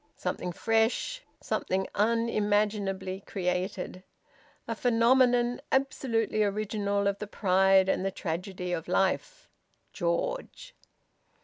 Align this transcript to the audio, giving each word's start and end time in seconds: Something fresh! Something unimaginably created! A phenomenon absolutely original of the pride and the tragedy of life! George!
Something 0.15 0.51
fresh! 0.51 1.21
Something 1.41 1.85
unimaginably 1.93 3.19
created! 3.27 4.01
A 4.67 4.73
phenomenon 4.73 5.61
absolutely 5.71 6.41
original 6.43 7.05
of 7.05 7.19
the 7.19 7.27
pride 7.27 7.87
and 7.87 8.03
the 8.03 8.09
tragedy 8.09 8.71
of 8.73 8.87
life! 8.87 9.47
George! 9.93 10.73